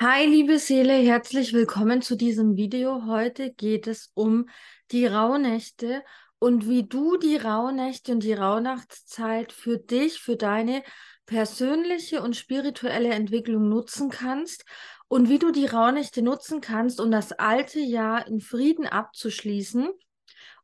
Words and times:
Hi, 0.00 0.24
liebe 0.26 0.60
Seele, 0.60 0.92
herzlich 0.92 1.52
willkommen 1.52 2.02
zu 2.02 2.14
diesem 2.14 2.54
Video. 2.54 3.06
Heute 3.06 3.52
geht 3.52 3.88
es 3.88 4.12
um 4.14 4.48
die 4.92 5.06
Rauhnächte 5.06 6.04
und 6.38 6.68
wie 6.68 6.84
du 6.84 7.16
die 7.16 7.36
Rauhnächte 7.36 8.12
und 8.12 8.22
die 8.22 8.32
Rauhnachtszeit 8.32 9.50
für 9.50 9.76
dich, 9.76 10.20
für 10.20 10.36
deine 10.36 10.84
persönliche 11.26 12.22
und 12.22 12.36
spirituelle 12.36 13.08
Entwicklung 13.08 13.68
nutzen 13.68 14.08
kannst 14.08 14.64
und 15.08 15.28
wie 15.28 15.40
du 15.40 15.50
die 15.50 15.66
Rauhnächte 15.66 16.22
nutzen 16.22 16.60
kannst, 16.60 17.00
um 17.00 17.10
das 17.10 17.32
alte 17.32 17.80
Jahr 17.80 18.24
in 18.28 18.40
Frieden 18.40 18.86
abzuschließen 18.86 19.88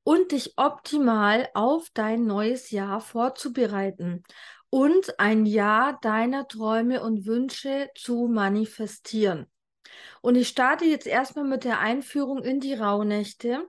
und 0.05 0.31
dich 0.31 0.53
optimal 0.59 1.49
auf 1.55 1.89
dein 1.93 2.25
neues 2.25 2.71
Jahr 2.71 3.01
vorzubereiten 3.01 4.23
und 4.75 5.21
ein 5.21 5.47
Jahr 5.47 6.01
deiner 6.01 6.49
Träume 6.49 7.01
und 7.01 7.27
Wünsche 7.27 7.91
zu 7.95 8.27
manifestieren. 8.27 9.47
Und 10.21 10.35
ich 10.35 10.49
starte 10.49 10.85
jetzt 10.85 11.07
erstmal 11.07 11.45
mit 11.45 11.63
der 11.63 11.79
Einführung 11.79 12.43
in 12.43 12.59
die 12.59 12.75
Rauhnächte. 12.75 13.69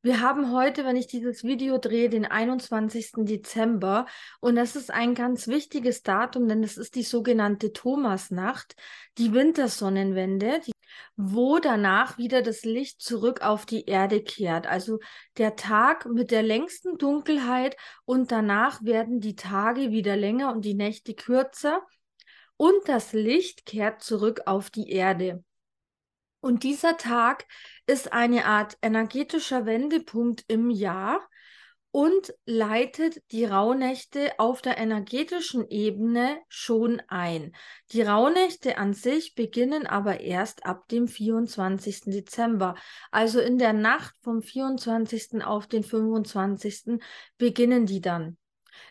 Wir 0.00 0.22
haben 0.22 0.52
heute, 0.52 0.86
wenn 0.86 0.96
ich 0.96 1.08
dieses 1.08 1.44
Video 1.44 1.76
drehe, 1.76 2.08
den 2.08 2.24
21. 2.24 3.26
Dezember 3.26 4.06
und 4.40 4.56
das 4.56 4.76
ist 4.76 4.90
ein 4.90 5.14
ganz 5.14 5.46
wichtiges 5.46 6.02
Datum, 6.02 6.48
denn 6.48 6.64
es 6.64 6.78
ist 6.78 6.94
die 6.94 7.02
sogenannte 7.02 7.74
Thomasnacht, 7.74 8.76
die 9.18 9.34
Wintersonnenwende, 9.34 10.62
die 10.66 10.72
wo 11.16 11.58
danach 11.58 12.18
wieder 12.18 12.42
das 12.42 12.64
Licht 12.64 13.00
zurück 13.00 13.40
auf 13.40 13.64
die 13.64 13.86
Erde 13.86 14.22
kehrt. 14.22 14.66
Also 14.66 14.98
der 15.38 15.56
Tag 15.56 16.06
mit 16.06 16.30
der 16.30 16.42
längsten 16.42 16.98
Dunkelheit 16.98 17.76
und 18.04 18.30
danach 18.32 18.82
werden 18.84 19.20
die 19.20 19.34
Tage 19.34 19.90
wieder 19.90 20.16
länger 20.16 20.52
und 20.52 20.64
die 20.64 20.74
Nächte 20.74 21.14
kürzer 21.14 21.82
und 22.56 22.88
das 22.88 23.12
Licht 23.12 23.66
kehrt 23.66 24.02
zurück 24.02 24.42
auf 24.46 24.70
die 24.70 24.90
Erde. 24.90 25.42
Und 26.40 26.62
dieser 26.62 26.96
Tag 26.96 27.46
ist 27.86 28.12
eine 28.12 28.44
Art 28.44 28.76
energetischer 28.82 29.66
Wendepunkt 29.66 30.44
im 30.48 30.70
Jahr, 30.70 31.26
und 31.96 32.34
leitet 32.44 33.22
die 33.32 33.46
Rauhnächte 33.46 34.38
auf 34.38 34.60
der 34.60 34.76
energetischen 34.76 35.66
Ebene 35.70 36.36
schon 36.46 37.00
ein. 37.08 37.56
Die 37.92 38.02
Rauhnächte 38.02 38.76
an 38.76 38.92
sich 38.92 39.34
beginnen 39.34 39.86
aber 39.86 40.20
erst 40.20 40.66
ab 40.66 40.88
dem 40.88 41.08
24. 41.08 42.02
Dezember. 42.04 42.74
Also 43.10 43.40
in 43.40 43.56
der 43.56 43.72
Nacht 43.72 44.14
vom 44.20 44.42
24. 44.42 45.42
auf 45.42 45.68
den 45.68 45.82
25. 45.82 47.00
beginnen 47.38 47.86
die 47.86 48.02
dann. 48.02 48.36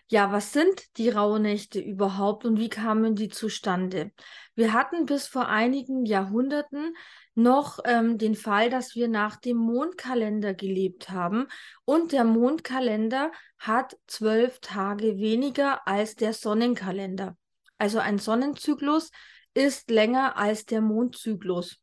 Ja, 0.08 0.32
was 0.32 0.52
sind 0.52 0.98
die 0.98 1.10
Rauhnächte 1.10 1.80
überhaupt 1.80 2.44
und 2.44 2.58
wie 2.58 2.70
kamen 2.70 3.14
die 3.14 3.30
zustande? 3.30 4.14
Wir 4.56 4.74
hatten 4.74 5.06
bis 5.06 5.28
vor 5.28 5.48
einigen 5.48 6.08
Jahrhunderten 6.08 6.96
noch 7.36 7.80
ähm, 7.86 8.18
den 8.18 8.36
Fall, 8.36 8.70
dass 8.70 8.96
wir 8.96 9.08
nach 9.08 9.36
dem 9.36 9.58
Mondkalender 9.58 10.54
gelebt 10.54 11.10
haben 11.10 11.48
und 11.84 12.14
der 12.14 12.24
Mondkalender 12.24 13.32
hat 13.60 13.98
zwölf 14.08 14.60
Tage 14.60 15.18
weniger 15.18 15.86
als 15.88 16.16
der 16.16 16.34
Sonnenkalender. 16.34 17.38
Also 17.78 18.00
ein 18.00 18.20
Sonnenzyklus 18.20 19.12
ist 19.54 19.90
länger 19.90 20.38
als 20.38 20.66
der 20.66 20.82
Mondzyklus. 20.82 21.78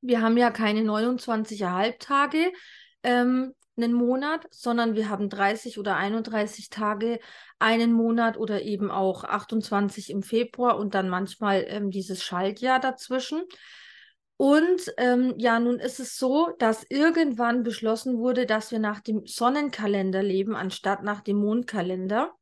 Wir 0.00 0.22
haben 0.22 0.36
ja 0.36 0.50
keine 0.50 0.82
29 0.82 1.62
Halbtage 1.64 2.52
ähm, 3.02 3.54
einen 3.76 3.92
Monat, 3.92 4.46
sondern 4.50 4.94
wir 4.94 5.08
haben 5.08 5.28
30 5.28 5.78
oder 5.78 5.96
31 5.96 6.68
Tage 6.68 7.20
einen 7.58 7.92
Monat 7.92 8.36
oder 8.36 8.62
eben 8.62 8.90
auch 8.90 9.24
28 9.24 10.10
im 10.10 10.22
Februar 10.22 10.78
und 10.78 10.94
dann 10.94 11.08
manchmal 11.08 11.64
ähm, 11.68 11.90
dieses 11.90 12.22
Schaltjahr 12.22 12.80
dazwischen. 12.80 13.42
Und 14.42 14.92
ähm, 14.96 15.34
ja, 15.38 15.60
nun 15.60 15.78
ist 15.78 16.00
es 16.00 16.18
so, 16.18 16.50
dass 16.58 16.84
irgendwann 16.88 17.62
beschlossen 17.62 18.18
wurde, 18.18 18.44
dass 18.44 18.72
wir 18.72 18.80
nach 18.80 18.98
dem 18.98 19.24
Sonnenkalender 19.24 20.20
leben, 20.20 20.56
anstatt 20.56 21.04
nach 21.04 21.20
dem 21.20 21.36
Mondkalender. 21.36 22.32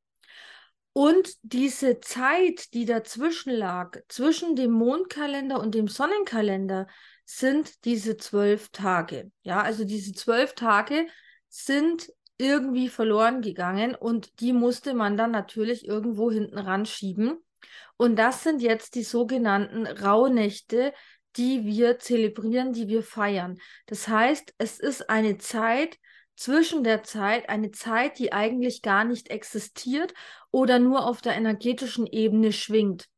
Und 0.94 1.28
diese 1.42 2.00
Zeit, 2.00 2.72
die 2.72 2.86
dazwischen 2.86 3.52
lag, 3.52 3.98
zwischen 4.08 4.56
dem 4.56 4.70
Mondkalender 4.70 5.60
und 5.60 5.74
dem 5.74 5.88
Sonnenkalender, 5.88 6.86
sind 7.26 7.84
diese 7.84 8.16
zwölf 8.16 8.70
Tage. 8.70 9.30
Ja, 9.42 9.60
also 9.60 9.84
diese 9.84 10.14
zwölf 10.14 10.54
Tage 10.54 11.06
sind 11.50 12.10
irgendwie 12.38 12.88
verloren 12.88 13.42
gegangen 13.42 13.94
und 13.94 14.40
die 14.40 14.54
musste 14.54 14.94
man 14.94 15.18
dann 15.18 15.32
natürlich 15.32 15.86
irgendwo 15.86 16.30
hinten 16.30 16.56
ran 16.56 16.86
schieben. 16.86 17.36
Und 17.98 18.16
das 18.16 18.42
sind 18.42 18.62
jetzt 18.62 18.94
die 18.94 19.02
sogenannten 19.02 19.86
Rauhnächte, 19.86 20.94
die 21.36 21.64
wir 21.64 21.98
zelebrieren, 21.98 22.72
die 22.72 22.88
wir 22.88 23.02
feiern. 23.02 23.58
Das 23.86 24.08
heißt, 24.08 24.54
es 24.58 24.78
ist 24.78 25.10
eine 25.10 25.38
Zeit 25.38 25.98
zwischen 26.36 26.84
der 26.84 27.02
Zeit, 27.02 27.48
eine 27.48 27.70
Zeit, 27.70 28.18
die 28.18 28.32
eigentlich 28.32 28.82
gar 28.82 29.04
nicht 29.04 29.28
existiert 29.28 30.14
oder 30.50 30.78
nur 30.78 31.06
auf 31.06 31.20
der 31.20 31.36
energetischen 31.36 32.06
Ebene 32.06 32.52
schwingt. 32.52 33.08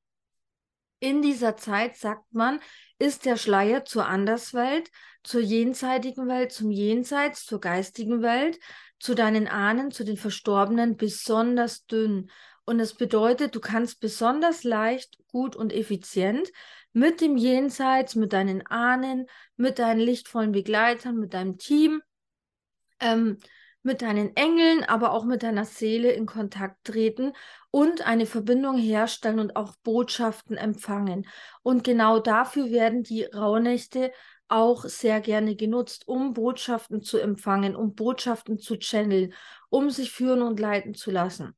In 0.99 1.23
dieser 1.23 1.57
Zeit, 1.57 1.97
sagt 1.97 2.33
man, 2.33 2.61
ist 2.99 3.25
der 3.25 3.37
Schleier 3.37 3.85
zur 3.85 4.07
Anderswelt, 4.07 4.91
zur 5.25 5.41
jenseitigen 5.41 6.29
Welt, 6.29 6.53
zum 6.53 6.71
Jenseits, 6.71 7.45
zur 7.45 7.61
geistigen 7.61 8.23
Welt, 8.23 8.59
zu 8.99 9.15
deinen 9.15 9.49
Ahnen, 9.49 9.91
zu 9.91 10.05
den 10.05 10.17
Verstorbenen 10.17 10.97
besonders 10.97 11.87
dünn. 11.87 12.31
Und 12.65 12.79
es 12.79 12.95
bedeutet, 12.95 13.55
du 13.55 13.61
kannst 13.61 14.01
besonders 14.01 14.63
leicht, 14.63 15.19
gut 15.27 15.57
und 15.57 15.73
effizient 15.73 16.51
mit 16.93 17.21
dem 17.21 17.37
Jenseits, 17.37 18.15
mit 18.15 18.33
deinen 18.33 18.67
Ahnen, 18.67 19.27
mit 19.57 19.79
deinen 19.79 20.01
lichtvollen 20.01 20.53
Begleitern, 20.53 21.17
mit 21.17 21.35
deinem 21.35 21.59
Team, 21.59 22.03
ähm, 23.01 23.39
mit 23.83 24.03
deinen 24.03 24.37
Engeln, 24.37 24.85
aber 24.85 25.13
auch 25.13 25.25
mit 25.25 25.43
deiner 25.43 25.65
Seele 25.65 26.13
in 26.13 26.27
Kontakt 26.27 26.85
treten 26.85 27.33
und 27.71 28.07
eine 28.07 28.27
Verbindung 28.27 28.79
herstellen 28.79 29.41
und 29.41 29.57
auch 29.57 29.75
Botschaften 29.83 30.57
empfangen. 30.57 31.27
Und 31.63 31.83
genau 31.83 32.21
dafür 32.21 32.71
werden 32.71 33.03
die 33.03 33.25
Rauhnächte 33.25 34.13
auch 34.49 34.85
sehr 34.85 35.21
gerne 35.21 35.57
genutzt, 35.57 36.07
um 36.07 36.35
Botschaften 36.35 37.03
zu 37.03 37.19
empfangen, 37.19 37.75
um 37.75 37.95
Botschaften 37.95 38.59
zu 38.59 38.77
channeln, 38.77 39.33
um 39.71 39.91
sich 39.91 40.13
führen 40.13 40.43
und 40.43 40.61
leiten 40.61 40.95
zu 40.95 41.11
lassen. 41.11 41.57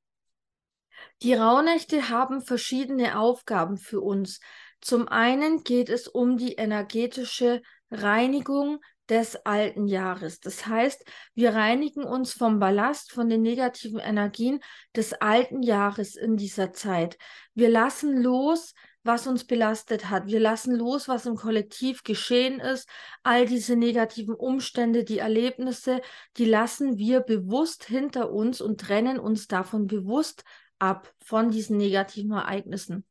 Die 1.23 1.35
Rauhnächte 1.35 2.09
haben 2.09 2.41
verschiedene 2.41 3.19
Aufgaben 3.19 3.77
für 3.77 4.01
uns. 4.01 4.41
Zum 4.81 5.09
einen 5.09 5.65
geht 5.65 5.89
es 5.89 6.09
um 6.09 6.37
die 6.37 6.55
energetische 6.55 7.63
Reinigung 7.91 8.81
des 9.09 9.37
alten 9.45 9.87
Jahres. 9.87 10.41
Das 10.41 10.67
heißt, 10.67 11.05
wir 11.35 11.55
reinigen 11.55 12.05
uns 12.05 12.33
vom 12.33 12.59
Ballast, 12.59 13.13
von 13.13 13.29
den 13.29 13.43
negativen 13.43 14.01
Energien 14.01 14.61
des 14.97 15.13
alten 15.15 15.63
Jahres 15.63 16.17
in 16.17 16.37
dieser 16.37 16.73
Zeit. 16.73 17.19
Wir 17.55 17.69
lassen 17.69 18.23
los, 18.23 18.75
was 19.03 19.27
uns 19.27 19.45
belastet 19.47 20.09
hat. 20.09 20.27
Wir 20.27 20.41
lassen 20.41 20.75
los, 20.75 21.09
was 21.09 21.27
im 21.27 21.37
Kollektiv 21.37 22.03
geschehen 22.03 22.59
ist. 22.59 22.89
All 23.23 23.45
diese 23.45 23.77
negativen 23.77 24.35
Umstände, 24.35 25.05
die 25.05 25.19
Erlebnisse, 25.19 26.01
die 26.39 26.47
lassen 26.47 26.97
wir 26.97 27.21
bewusst 27.21 27.85
hinter 27.85 28.33
uns 28.33 28.63
und 28.63 28.81
trennen 28.81 29.19
uns 29.19 29.47
davon 29.47 29.87
bewusst 29.87 30.45
ab 30.79 31.13
von 31.23 31.51
diesen 31.51 31.77
negativen 31.77 32.33
Ereignissen. 32.33 33.05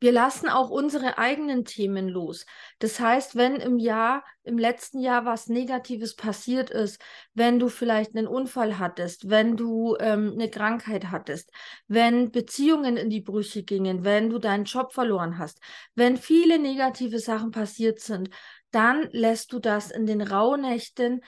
Wir 0.00 0.12
lassen 0.12 0.48
auch 0.48 0.70
unsere 0.70 1.18
eigenen 1.18 1.64
Themen 1.64 2.08
los. 2.08 2.46
Das 2.78 2.98
heißt, 2.98 3.36
wenn 3.36 3.56
im 3.56 3.78
Jahr, 3.78 4.24
im 4.42 4.58
letzten 4.58 4.98
Jahr 4.98 5.24
was 5.24 5.48
Negatives 5.48 6.16
passiert 6.16 6.70
ist, 6.70 7.00
wenn 7.34 7.58
du 7.58 7.68
vielleicht 7.68 8.16
einen 8.16 8.26
Unfall 8.26 8.78
hattest, 8.78 9.30
wenn 9.30 9.56
du 9.56 9.96
ähm, 10.00 10.32
eine 10.34 10.50
Krankheit 10.50 11.10
hattest, 11.10 11.50
wenn 11.86 12.30
Beziehungen 12.30 12.96
in 12.96 13.10
die 13.10 13.20
Brüche 13.20 13.62
gingen, 13.62 14.04
wenn 14.04 14.30
du 14.30 14.38
deinen 14.38 14.64
Job 14.64 14.92
verloren 14.92 15.38
hast, 15.38 15.60
wenn 15.94 16.16
viele 16.16 16.58
negative 16.58 17.18
Sachen 17.18 17.50
passiert 17.50 18.00
sind, 18.00 18.30
dann 18.72 19.08
lässt 19.12 19.52
du 19.52 19.58
das 19.58 19.90
in 19.90 20.06
den 20.06 20.22
Rauhnächten 20.22 21.20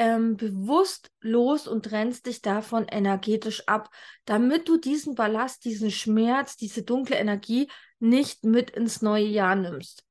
ähm, 0.00 0.38
bewusst 0.38 1.10
los 1.20 1.68
und 1.68 1.84
trennst 1.84 2.24
dich 2.24 2.40
davon 2.40 2.86
energetisch 2.88 3.68
ab, 3.68 3.90
damit 4.24 4.66
du 4.66 4.78
diesen 4.78 5.14
Ballast, 5.14 5.64
diesen 5.66 5.90
Schmerz, 5.90 6.56
diese 6.56 6.82
dunkle 6.82 7.16
Energie 7.16 7.68
nicht 8.00 8.44
mit 8.44 8.70
ins 8.70 9.02
neue 9.02 9.26
Jahr 9.26 9.54
nimmst. 9.54 10.04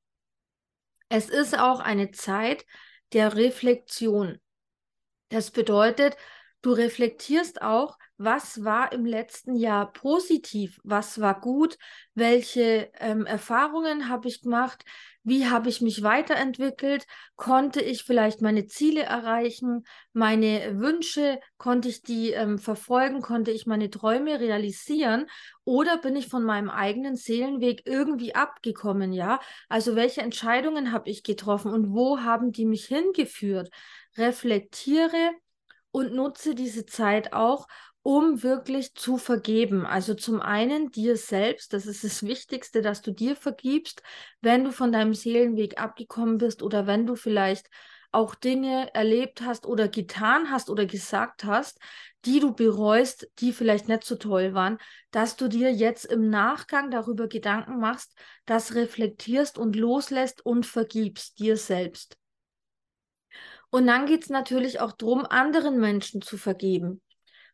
Es 1.10 1.30
ist 1.30 1.58
auch 1.58 1.80
eine 1.80 2.12
Zeit 2.12 2.66
der 3.14 3.36
Reflexion. 3.36 4.40
Das 5.30 5.52
bedeutet, 5.52 6.16
Du 6.62 6.74
reflektierst 6.74 7.62
auch, 7.62 7.98
was 8.18 8.66
war 8.66 8.92
im 8.92 9.06
letzten 9.06 9.56
Jahr 9.56 9.94
positiv, 9.94 10.80
was 10.84 11.22
war 11.22 11.40
gut, 11.40 11.78
welche 12.16 12.92
ähm, 13.00 13.26
Erfahrungen 13.26 14.10
habe 14.10 14.28
ich 14.28 14.42
gemacht, 14.42 14.84
wie 15.30 15.48
habe 15.48 15.70
ich 15.70 15.82
mich 15.82 16.04
weiterentwickelt, 16.04 17.06
konnte 17.36 17.82
ich 17.82 18.04
vielleicht 18.04 18.42
meine 18.42 18.68
Ziele 18.68 19.04
erreichen, 19.04 19.86
meine 20.14 20.80
Wünsche, 20.80 21.40
konnte 21.58 21.88
ich 21.90 22.02
die 22.04 22.32
ähm, 22.32 22.58
verfolgen, 22.58 23.22
konnte 23.22 23.52
ich 23.52 23.66
meine 23.66 23.90
Träume 23.90 24.40
realisieren 24.40 25.28
oder 25.64 25.98
bin 25.98 26.16
ich 26.16 26.28
von 26.28 26.44
meinem 26.44 26.70
eigenen 26.70 27.16
Seelenweg 27.16 27.84
irgendwie 27.86 28.36
abgekommen, 28.36 29.14
ja? 29.14 29.40
Also 29.70 29.96
welche 29.96 30.22
Entscheidungen 30.22 30.92
habe 30.92 31.10
ich 31.10 31.24
getroffen 31.24 31.72
und 31.72 31.94
wo 31.94 32.20
haben 32.20 32.52
die 32.52 32.66
mich 32.66 32.86
hingeführt? 32.86 33.70
Reflektiere 34.18 35.32
und 35.92 36.14
nutze 36.14 36.56
diese 36.56 36.86
Zeit 36.86 37.34
auch, 37.34 37.68
um 38.02 38.44
wirklich 38.44 38.96
zu 38.96 39.18
vergeben. 39.18 39.86
Also 39.86 40.14
zum 40.14 40.42
einen 40.42 40.92
dir 40.92 41.18
selbst, 41.18 41.74
das 41.74 41.86
ist 41.86 42.04
das 42.04 42.24
Wichtigste, 42.28 42.82
dass 42.82 43.02
du 43.02 43.12
dir 43.12 43.36
vergibst, 43.36 44.02
wenn 44.42 44.64
du 44.64 44.72
von 44.72 44.92
deinem 44.92 45.14
Seelenweg 45.14 45.80
abgekommen 45.82 46.38
bist 46.38 46.64
oder 46.64 46.88
wenn 46.88 47.06
du 47.06 47.16
vielleicht 47.16 47.70
auch 48.12 48.34
Dinge 48.34 48.94
erlebt 48.96 49.42
hast 49.42 49.66
oder 49.68 49.88
getan 49.88 50.50
hast 50.50 50.70
oder 50.70 50.86
gesagt 50.86 51.44
hast, 51.44 51.80
die 52.26 52.40
du 52.40 52.54
bereust, 52.54 53.30
die 53.40 53.54
vielleicht 53.54 53.88
nicht 53.88 54.04
so 54.04 54.16
toll 54.16 54.54
waren, 54.54 54.78
dass 55.12 55.36
du 55.36 55.48
dir 55.48 55.72
jetzt 55.72 56.06
im 56.06 56.30
Nachgang 56.30 56.92
darüber 56.92 57.28
Gedanken 57.28 57.80
machst, 57.80 58.18
das 58.46 58.76
reflektierst 58.76 59.58
und 59.58 59.76
loslässt 59.76 60.46
und 60.46 60.66
vergibst 60.66 61.40
dir 61.40 61.56
selbst. 61.56 62.18
Und 63.70 63.86
dann 63.86 64.08
geht 64.08 64.24
es 64.24 64.30
natürlich 64.30 64.80
auch 64.80 64.92
darum, 64.92 65.26
anderen 65.26 65.80
Menschen 65.80 66.22
zu 66.22 66.38
vergeben. 66.38 67.02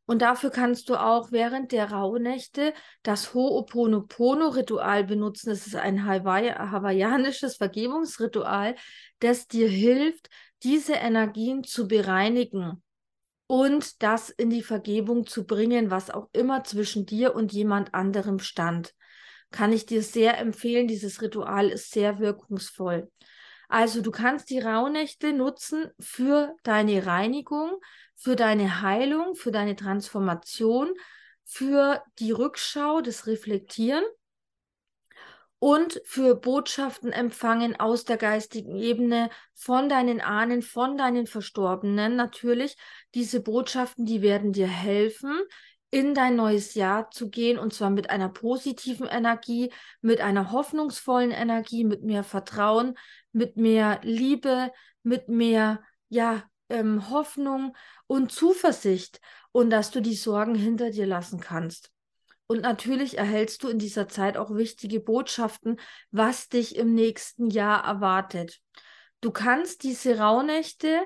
Und 0.08 0.22
dafür 0.22 0.52
kannst 0.52 0.90
du 0.90 0.96
auch 0.96 1.32
während 1.32 1.72
der 1.72 1.92
Rauhnächte 1.92 2.74
das 3.02 3.34
Ho'oponopono-Ritual 3.34 5.04
benutzen. 5.04 5.50
Das 5.50 5.66
ist 5.66 5.76
ein 5.76 6.06
Hawaii 6.06 6.52
hawaiianisches 6.52 7.58
Vergebungsritual, 7.58 8.76
das 9.20 9.48
dir 9.48 9.68
hilft, 9.68 10.30
diese 10.64 10.94
Energien 10.94 11.64
zu 11.64 11.88
bereinigen 11.88 12.84
und 13.48 14.02
das 14.04 14.30
in 14.30 14.50
die 14.50 14.64
Vergebung 14.64 15.26
zu 15.26 15.46
bringen, 15.46 15.92
was 15.92 16.10
auch 16.10 16.30
immer 16.34 16.64
zwischen 16.64 17.06
dir 17.06 17.36
und 17.36 17.52
jemand 17.52 17.94
anderem 17.94 18.40
stand. 18.40 18.94
Kann 19.52 19.74
ich 19.74 19.86
dir 19.86 20.02
sehr 20.02 20.38
empfehlen. 20.38 20.88
Dieses 20.88 21.22
Ritual 21.22 21.70
ist 21.70 21.92
sehr 21.92 22.20
wirkungsvoll. 22.20 23.12
Also 23.68 24.02
du 24.02 24.12
kannst 24.12 24.50
die 24.50 24.60
Rauhnächte 24.60 25.34
nutzen 25.34 25.90
für 26.00 26.56
deine 26.64 27.06
Reinigung, 27.06 27.80
für 28.16 28.36
deine 28.36 28.82
Heilung, 28.82 29.36
für 29.36 29.52
deine 29.52 29.76
Transformation, 29.76 30.94
für 31.44 32.04
die 32.20 32.32
Rückschau, 32.32 33.02
das 33.02 33.28
Reflektieren 33.28 34.04
und 35.60 36.02
für 36.06 36.36
Botschaften 36.36 37.12
empfangen 37.12 37.80
aus 37.80 38.06
der 38.06 38.18
geistigen 38.18 38.76
Ebene 38.76 39.30
von 39.54 39.90
deinen 39.90 40.22
Ahnen, 40.22 40.62
von 40.62 40.98
deinen 40.98 41.28
Verstorbenen. 41.28 42.16
Natürlich, 42.16 42.78
diese 43.14 43.42
Botschaften, 43.42 44.06
die 44.06 44.22
werden 44.22 44.54
dir 44.54 44.68
helfen, 44.68 45.40
in 45.92 46.14
dein 46.14 46.36
neues 46.36 46.74
Jahr 46.74 47.10
zu 47.10 47.30
gehen 47.30 47.58
und 47.58 47.74
zwar 47.74 47.90
mit 47.90 48.10
einer 48.10 48.28
positiven 48.30 49.08
Energie, 49.08 49.72
mit 50.02 50.20
einer 50.20 50.52
hoffnungsvollen 50.52 51.32
Energie, 51.32 51.86
mit 51.86 52.04
mehr 52.04 52.24
Vertrauen, 52.24 52.98
mit 53.32 53.56
mehr 53.56 54.00
Liebe, 54.04 54.72
mit 55.04 55.30
mehr 55.30 55.82
ja, 56.10 56.44
ähm, 56.70 57.10
Hoffnung 57.10 57.76
und 58.08 58.32
Zuversicht 58.32 59.20
und 59.52 59.70
dass 59.70 59.92
du 59.92 60.02
die 60.02 60.16
Sorgen 60.16 60.56
hinter 60.56 60.92
dir 60.92 61.06
lassen 61.06 61.40
kannst. 61.40 61.92
Und 62.48 62.62
natürlich 62.62 63.18
erhältst 63.18 63.64
du 63.64 63.70
in 63.70 63.80
dieser 63.80 64.08
Zeit 64.08 64.38
auch 64.38 64.54
wichtige 64.54 65.00
Botschaften, 65.00 65.80
was 66.12 66.48
dich 66.48 66.76
im 66.76 66.94
nächsten 66.94 67.50
Jahr 67.50 67.84
erwartet. 67.84 68.60
Du 69.22 69.32
kannst 69.32 69.84
diese 69.84 70.20
Rauhnächte, 70.20 71.02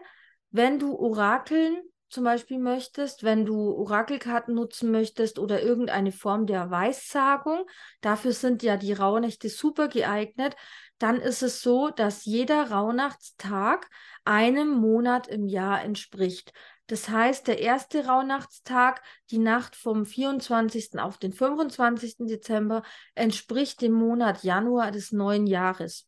wenn 0.51 0.79
du 0.79 0.95
Orakeln 0.95 1.77
zum 2.09 2.23
Beispiel 2.23 2.57
möchtest, 2.57 3.23
wenn 3.23 3.45
du 3.45 3.71
Orakelkarten 3.71 4.56
nutzen 4.56 4.91
möchtest 4.91 5.38
oder 5.38 5.61
irgendeine 5.61 6.11
Form 6.11 6.47
der 6.47 6.71
Weissagung, 6.71 7.65
dafür 8.01 8.31
sind 8.31 8.63
ja 8.63 8.77
die 8.77 8.94
Rauhnächte 8.94 9.47
super 9.47 9.88
geeignet, 9.88 10.56
dann 10.99 11.19
ist 11.19 11.41
es 11.41 11.61
so, 11.61 11.89
dass 11.89 12.25
jeder 12.25 12.71
Rauhnachtstag 12.71 13.89
einem 14.25 14.69
Monat 14.69 15.27
im 15.27 15.47
Jahr 15.47 15.81
entspricht. 15.81 16.53
Das 16.87 17.07
heißt, 17.07 17.47
der 17.47 17.59
erste 17.59 18.05
Rauhnachtstag, 18.05 19.01
die 19.29 19.37
Nacht 19.37 19.75
vom 19.75 20.05
24. 20.05 20.99
auf 20.99 21.17
den 21.17 21.33
25. 21.33 22.27
Dezember, 22.27 22.83
entspricht 23.15 23.81
dem 23.81 23.93
Monat 23.93 24.43
Januar 24.43 24.91
des 24.91 25.11
neuen 25.11 25.47
Jahres. 25.47 26.07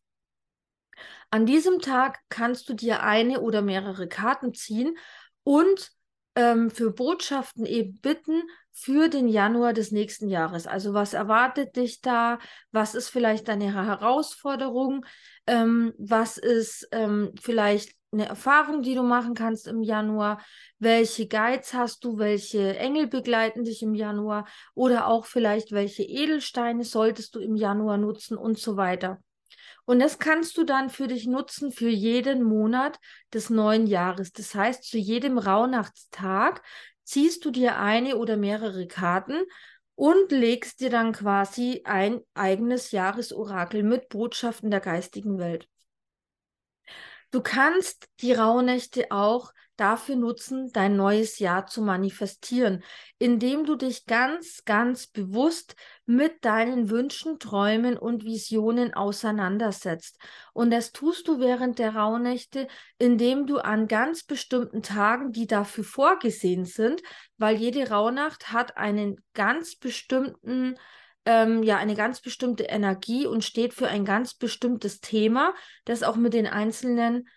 An 1.29 1.45
diesem 1.45 1.79
Tag 1.79 2.19
kannst 2.29 2.67
du 2.67 2.73
dir 2.73 3.03
eine 3.03 3.41
oder 3.41 3.61
mehrere 3.61 4.07
Karten 4.07 4.53
ziehen 4.53 4.97
und 5.43 5.91
ähm, 6.36 6.69
für 6.69 6.92
Botschaften 6.92 7.66
eben 7.66 8.00
bitten 8.00 8.44
für 8.72 9.10
den 9.10 9.28
Januar 9.28 9.74
des 9.74 9.92
nächsten 9.92 10.30
Jahres. 10.30 10.66
Also 10.66 10.94
was 10.94 11.13
erwartet 11.13 11.75
dich 11.75 12.01
da? 12.01 12.39
Was 12.72 12.95
ist 12.95 13.10
vielleicht 13.10 13.48
deine 13.48 13.74
Herausforderung? 13.74 15.06
Ähm, 15.45 15.94
was 15.98 16.38
ist 16.38 16.88
ähm, 16.92 17.33
vielleicht 17.39 17.95
eine 18.13 18.28
Erfahrung, 18.28 18.81
die 18.81 18.95
du 18.95 19.04
machen 19.04 19.33
kannst 19.33 19.68
im 19.68 19.81
Januar? 19.81 20.42
Welche 20.80 21.28
Guides 21.28 21.74
hast 21.74 22.04
du? 22.04 22.18
Welche 22.18 22.77
Engel 22.77 23.07
begleiten 23.07 23.63
dich 23.63 23.84
im 23.84 23.94
Januar? 23.94 24.48
Oder 24.74 25.07
auch 25.07 25.25
vielleicht, 25.25 25.72
welche 25.72 26.04
Edelsteine 26.04 26.84
solltest 26.84 27.36
du 27.36 27.39
im 27.39 27.56
Januar 27.56 27.98
nutzen 27.98 28.38
und 28.38 28.57
so 28.57 28.77
weiter. 28.77 29.22
Und 29.86 30.00
das 30.00 30.19
kannst 30.19 30.57
du 30.57 30.63
dann 30.63 30.89
für 30.89 31.07
dich 31.07 31.28
nutzen 31.28 31.72
für 31.72 31.89
jeden 31.89 32.44
Monat 32.44 33.00
des 33.33 33.50
neuen 33.50 33.88
Jahres. 33.88 34.31
Das 34.31 34.54
heißt, 34.56 34.83
zu 34.83 34.98
jedem 34.98 35.38
Rauhnachtstag 35.38 36.62
ziehst 37.04 37.44
du 37.45 37.51
dir 37.51 37.78
eine 37.78 38.18
oder 38.18 38.38
mehrere 38.38 38.88
Karten 38.88 39.44
und 39.95 40.31
legst 40.31 40.80
dir 40.80 40.89
dann 40.89 41.12
quasi 41.12 41.81
ein 41.83 42.22
eigenes 42.33 42.92
Jahresorakel 42.92 43.83
mit 43.83 44.10
Botschaften 44.10 44.72
der 44.72 44.80
geistigen 44.80 45.38
Welt. 45.38 45.68
Du 47.31 47.42
kannst 47.42 48.10
die 48.19 48.33
Rauhnächte 48.33 49.06
auch 49.10 49.54
dafür 49.78 50.16
nutzen, 50.16 50.72
dein 50.74 50.95
neues 50.95 51.39
Jahr 51.39 51.66
zu 51.66 51.81
manifestieren, 51.81 52.83
indem 53.18 53.66
du 53.66 53.75
dich 53.75 54.06
ganz, 54.06 54.63
ganz 54.66 55.07
bewusst 55.07 55.75
mit 56.06 56.45
deinen 56.45 56.89
Wünschen, 56.89 57.39
Träumen 57.39 57.98
und 57.98 58.24
Visionen 58.24 58.94
auseinandersetzt. 58.94 60.19
Und 60.54 60.72
das 60.72 60.92
tust 60.92 61.28
du 61.28 61.39
während 61.39 61.80
der 61.80 61.95
Rauhnächte, 61.95 62.68
indem 63.00 63.48
du 63.48 63.57
an 63.57 63.88
ganz 63.88 64.24
bestimmten 64.24 64.84
Tagen, 64.84 65.31
die 65.31 65.48
dafür 65.48 65.84
vorgesehen 65.84 66.66
sind, 66.66 67.01
weil 67.38 67.56
jede 67.56 67.89
Rauhnacht 67.89 68.51
hat 68.51 68.77
einen 68.77 69.16
ganz 69.34 69.77
bestimmten 69.77 70.75
ähm, 71.25 71.63
ja 71.63 71.77
eine 71.77 71.95
ganz 71.95 72.21
bestimmte 72.21 72.63
Energie 72.63 73.25
und 73.25 73.44
steht 73.44 73.73
für 73.73 73.88
ein 73.88 74.06
ganz 74.06 74.33
bestimmtes 74.33 75.01
Thema, 75.01 75.53
das 75.85 76.03
auch 76.03 76.15
mit 76.15 76.33
den 76.33 76.47
einzelnen 76.47 77.27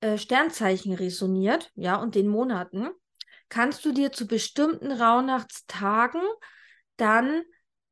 äh, 0.00 0.16
Sternzeichen 0.16 0.94
resoniert, 0.94 1.70
ja, 1.74 1.96
und 1.96 2.14
den 2.14 2.28
Monaten, 2.28 2.88
kannst 3.48 3.84
du 3.84 3.92
dir 3.92 4.12
zu 4.12 4.26
bestimmten 4.26 4.92
Rauhnachtstagen 4.92 6.22
dann 6.96 7.42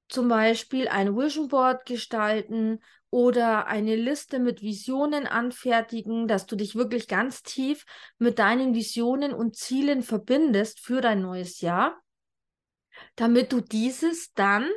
zum 0.09 0.29
Beispiel 0.29 0.89
ein 0.89 1.17
Vision 1.17 1.49
Board 1.49 1.87
gestalten 1.87 2.81
oder 3.11 3.67
eine 3.67 3.97
Liste 3.97 4.39
mit 4.39 4.63
Visionen 4.63 5.27
anfertigen, 5.27 6.29
dass 6.29 6.47
du 6.47 6.57
dich 6.57 6.75
wirklich 6.75 7.09
ganz 7.09 7.43
tief 7.43 7.85
mit 8.19 8.39
deinen 8.39 8.75
Visionen 8.75 9.33
und 9.33 9.57
Zielen 9.57 10.03
verbindest 10.03 10.81
für 10.81 11.01
dein 11.01 11.23
neues 11.23 11.61
Jahr, 11.61 12.01
damit 13.17 13.53
du 13.53 13.61
dieses 13.61 14.33
dann 14.35 14.69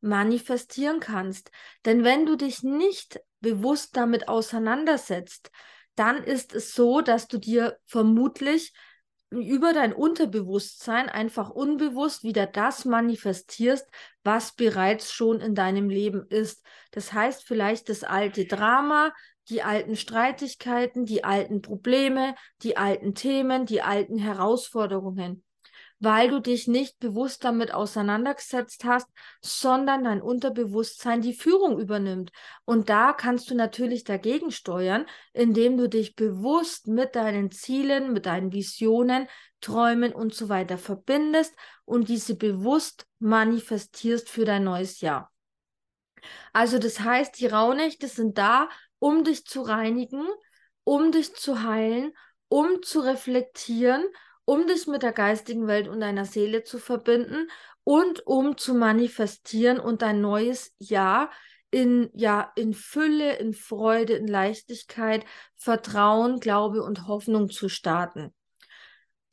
manifestieren 0.00 1.00
kannst. 1.00 1.50
Denn 1.84 2.04
wenn 2.04 2.26
du 2.26 2.36
dich 2.36 2.62
nicht 2.62 3.20
bewusst 3.40 3.96
damit 3.96 4.28
auseinandersetzt, 4.28 5.50
dann 5.94 6.22
ist 6.22 6.54
es 6.54 6.74
so, 6.74 7.00
dass 7.00 7.26
du 7.26 7.38
dir 7.38 7.76
vermutlich 7.86 8.72
über 9.30 9.74
dein 9.74 9.92
Unterbewusstsein 9.92 11.08
einfach 11.08 11.50
unbewusst 11.50 12.22
wieder 12.22 12.46
das 12.46 12.84
manifestierst, 12.84 13.86
was 14.24 14.52
bereits 14.52 15.12
schon 15.12 15.40
in 15.40 15.54
deinem 15.54 15.90
Leben 15.90 16.26
ist. 16.28 16.64
Das 16.92 17.12
heißt 17.12 17.44
vielleicht 17.44 17.88
das 17.88 18.04
alte 18.04 18.46
Drama, 18.46 19.12
die 19.50 19.62
alten 19.62 19.96
Streitigkeiten, 19.96 21.04
die 21.04 21.24
alten 21.24 21.60
Probleme, 21.62 22.34
die 22.62 22.76
alten 22.76 23.14
Themen, 23.14 23.66
die 23.66 23.82
alten 23.82 24.18
Herausforderungen. 24.18 25.44
Weil 26.00 26.30
du 26.30 26.40
dich 26.40 26.68
nicht 26.68 26.98
bewusst 27.00 27.44
damit 27.44 27.74
auseinandergesetzt 27.74 28.84
hast, 28.84 29.08
sondern 29.40 30.04
dein 30.04 30.22
Unterbewusstsein 30.22 31.20
die 31.20 31.34
Führung 31.34 31.78
übernimmt. 31.78 32.30
Und 32.64 32.88
da 32.88 33.12
kannst 33.12 33.50
du 33.50 33.54
natürlich 33.54 34.04
dagegen 34.04 34.50
steuern, 34.50 35.06
indem 35.32 35.76
du 35.76 35.88
dich 35.88 36.14
bewusst 36.14 36.86
mit 36.86 37.16
deinen 37.16 37.50
Zielen, 37.50 38.12
mit 38.12 38.26
deinen 38.26 38.52
Visionen, 38.52 39.26
Träumen 39.60 40.12
und 40.12 40.34
so 40.34 40.48
weiter 40.48 40.78
verbindest 40.78 41.52
und 41.84 42.08
diese 42.08 42.36
bewusst 42.36 43.06
manifestierst 43.18 44.28
für 44.28 44.44
dein 44.44 44.62
neues 44.62 45.00
Jahr. 45.00 45.32
Also 46.52 46.78
das 46.78 47.00
heißt, 47.00 47.40
die 47.40 47.46
Rauhnächte 47.46 48.06
sind 48.06 48.38
da, 48.38 48.68
um 49.00 49.24
dich 49.24 49.44
zu 49.46 49.62
reinigen, 49.62 50.26
um 50.84 51.10
dich 51.10 51.34
zu 51.34 51.62
heilen, 51.62 52.12
um 52.48 52.82
zu 52.82 53.00
reflektieren 53.00 54.04
um 54.48 54.66
dich 54.66 54.86
mit 54.86 55.02
der 55.02 55.12
geistigen 55.12 55.66
Welt 55.66 55.88
und 55.88 56.00
deiner 56.00 56.24
Seele 56.24 56.64
zu 56.64 56.78
verbinden 56.78 57.50
und 57.84 58.26
um 58.26 58.56
zu 58.56 58.72
manifestieren 58.72 59.78
und 59.78 60.00
dein 60.00 60.22
neues 60.22 60.74
Jahr 60.78 61.30
in, 61.70 62.08
ja, 62.14 62.50
in 62.56 62.72
Fülle, 62.72 63.36
in 63.36 63.52
Freude, 63.52 64.14
in 64.14 64.26
Leichtigkeit, 64.26 65.26
Vertrauen, 65.54 66.40
Glaube 66.40 66.82
und 66.82 67.06
Hoffnung 67.06 67.50
zu 67.50 67.68
starten. 67.68 68.32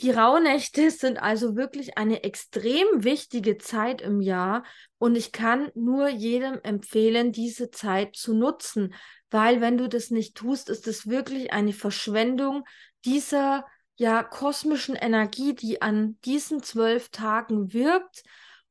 Die 0.02 0.12
Rauhnächte 0.12 0.92
sind 0.92 1.18
also 1.18 1.56
wirklich 1.56 1.98
eine 1.98 2.26
extrem 2.26 2.86
wichtige 3.06 3.58
Zeit 3.58 4.02
im 4.02 4.20
Jahr 4.20 4.66
und 4.98 5.16
ich 5.16 5.32
kann 5.32 5.72
nur 5.76 6.10
jedem 6.10 6.60
empfehlen, 6.62 7.32
diese 7.32 7.72
Zeit 7.72 8.18
zu 8.18 8.34
nutzen, 8.34 8.94
weil 9.30 9.62
wenn 9.62 9.78
du 9.78 9.88
das 9.88 10.12
nicht 10.12 10.36
tust, 10.36 10.70
ist 10.70 10.88
es 10.88 11.08
wirklich 11.08 11.54
eine 11.54 11.72
Verschwendung 11.72 12.66
dieser 13.06 13.66
ja 13.96 14.24
kosmischen 14.24 14.96
Energie, 14.96 15.56
die 15.56 15.82
an 15.82 16.18
diesen 16.26 16.64
zwölf 16.64 17.10
Tagen 17.10 17.74
wirkt 17.74 18.24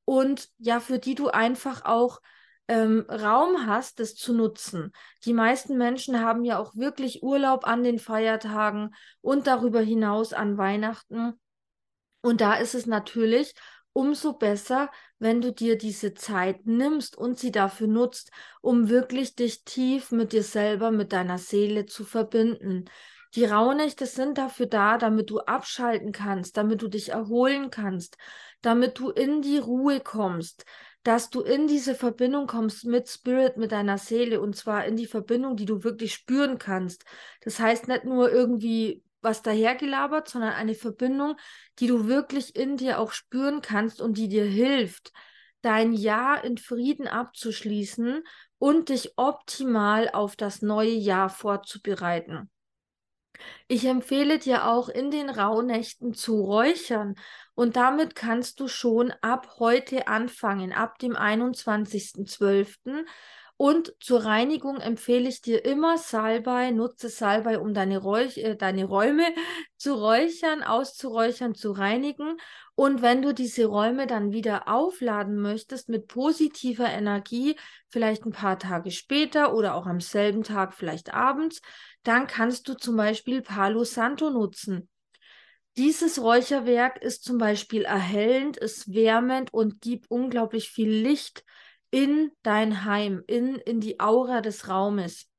und 0.05 0.49
ja, 0.59 0.81
für 0.81 0.99
die 0.99 1.15
du 1.15 1.29
einfach 1.29 1.85
auch 1.85 2.21
ähm, 2.69 3.05
Raum 3.09 3.67
hast, 3.67 4.01
das 4.01 4.15
zu 4.15 4.33
nutzen. 4.35 4.93
Die 5.25 5.33
meisten 5.33 5.77
Menschen 5.77 6.21
haben 6.21 6.45
ja 6.45 6.59
auch 6.59 6.75
wirklich 6.77 7.23
Urlaub 7.23 7.67
an 7.67 7.83
den 7.83 7.99
Feiertagen 7.99 8.95
und 9.21 9.47
darüber 9.47 9.81
hinaus 9.81 10.33
an 10.33 10.57
Weihnachten. 10.57 11.39
Und 12.23 12.41
da 12.41 12.55
ist 12.55 12.75
es 12.75 12.87
natürlich 12.87 13.55
umso 13.93 14.33
besser, 14.33 14.91
wenn 15.19 15.41
du 15.41 15.53
dir 15.53 15.79
diese 15.79 16.15
Zeit 16.15 16.67
nimmst 16.67 17.17
und 17.17 17.39
sie 17.39 17.53
dafür 17.53 17.87
nutzt, 17.87 18.31
um 18.61 18.89
wirklich 18.89 19.37
dich 19.37 19.65
tief 19.65 20.11
mit 20.11 20.33
dir 20.33 20.43
selber, 20.43 20.91
mit 20.91 21.13
deiner 21.13 21.39
Seele 21.39 21.87
zu 21.87 22.05
verbinden. 22.05 22.87
Die 23.35 23.45
Rauhnächte 23.45 24.07
sind 24.07 24.39
dafür 24.39 24.67
da, 24.67 24.97
damit 24.97 25.29
du 25.31 25.41
abschalten 25.41 26.13
kannst, 26.13 26.57
damit 26.57 26.83
du 26.83 26.89
dich 26.89 27.11
erholen 27.11 27.71
kannst, 27.71 28.17
damit 28.63 28.99
du 28.99 29.11
in 29.11 29.43
die 29.43 29.59
Ruhe 29.59 30.01
kommst, 30.01 30.65
dass 31.03 31.31
du 31.31 31.41
in 31.43 31.67
diese 31.67 31.95
Verbindung 31.95 32.47
kommst 32.47 32.85
mit 32.85 33.09
Spirit, 33.09 33.57
mit 33.57 33.73
deiner 33.73 33.99
Seele 33.99 34.41
und 34.41 34.57
zwar 34.57 34.85
in 34.87 34.97
die 34.97 35.07
Verbindung, 35.07 35.57
die 35.57 35.67
du 35.67 35.83
wirklich 35.85 36.15
spüren 36.15 36.59
kannst. 36.59 37.05
Das 37.43 37.59
heißt 37.59 37.89
nicht 37.89 38.05
nur 38.05 38.31
irgendwie 38.31 39.03
was 39.21 39.43
dahergelabert, 39.43 40.29
sondern 40.29 40.53
eine 40.53 40.75
Verbindung, 40.75 41.37
die 41.79 41.89
du 41.89 42.07
wirklich 42.07 42.55
in 42.55 42.77
dir 42.77 43.01
auch 43.01 43.13
spüren 43.13 43.63
kannst 43.63 44.01
und 44.01 44.17
die 44.17 44.29
dir 44.29 44.45
hilft, 44.45 45.13
dein 45.63 45.93
Jahr 45.93 46.45
in 46.45 46.59
Frieden 46.59 47.09
abzuschließen 47.09 48.23
und 48.59 48.91
dich 48.91 49.15
optimal 49.17 50.11
auf 50.11 50.37
das 50.37 50.63
neue 50.63 50.93
Jahr 50.93 51.31
vorzubereiten. 51.31 52.51
Ich 53.69 53.85
empfehle 53.87 54.39
dir 54.39 54.67
auch 54.67 54.89
in 54.89 55.11
den 55.11 55.29
Rauhnächten 55.29 56.15
zu 56.15 56.41
räuchern 56.43 57.15
und 57.55 57.77
damit 57.77 58.15
kannst 58.15 58.61
du 58.61 58.69
schon 58.69 59.13
ab 59.23 59.57
heute 59.59 60.07
anfangen, 60.09 60.73
ab 60.73 60.99
dem 60.99 61.17
21.12. 61.17 63.05
Und 63.57 63.95
zur 64.01 64.25
Reinigung 64.25 64.79
empfehle 64.79 65.29
ich 65.29 65.41
dir 65.41 65.65
immer 65.65 65.97
Salbei, 65.97 66.73
nutze 66.73 67.09
Salbei, 67.09 67.61
um 67.61 67.73
deine, 67.73 67.99
Räuch 67.99 68.37
äh, 68.39 68.57
deine 68.57 68.85
Räume 68.85 69.23
zu 69.77 69.95
räuchern, 69.95 70.65
auszuräuchern, 70.65 71.55
zu 71.55 71.71
reinigen. 71.71 72.37
Und 72.75 73.01
wenn 73.01 73.23
du 73.23 73.33
diese 73.33 73.67
Räume 73.67 74.09
dann 74.09 74.33
wieder 74.33 74.67
aufladen 74.67 75.41
möchtest 75.41 75.89
mit 75.89 76.09
positiver 76.09 76.89
Energie, 76.89 77.57
vielleicht 77.89 78.27
ein 78.27 78.33
paar 78.33 78.59
Tage 78.59 78.91
später 78.91 79.55
oder 79.55 79.77
auch 79.77 79.87
am 79.87 80.01
selben 80.01 80.43
Tag, 80.43 80.75
vielleicht 80.75 81.15
abends, 81.15 81.63
dann 82.03 82.27
kannst 82.27 82.69
du 82.69 82.75
zum 82.75 82.97
Beispiel 82.97 83.41
Palo 83.41 83.85
Santo 83.85 84.31
nutzen. 84.31 84.89
Dieses 85.77 86.21
Räucherwerk 86.21 87.01
ist 87.03 87.25
zum 87.25 87.39
Beispiel 87.39 87.83
erhellend, 87.83 88.57
ist 88.57 88.93
wärmend 88.93 89.53
und 89.53 89.81
gibt 89.81 90.11
unglaublich 90.11 90.71
viel 90.71 90.91
Licht 90.91 91.45
in 91.95 92.33
dein 92.43 92.85
Heim, 92.85 93.23
in, 93.29 93.55
in 93.55 93.79
die 93.79 94.01
Aura 94.01 94.41
des 94.41 94.69
Raumes. 94.69 95.31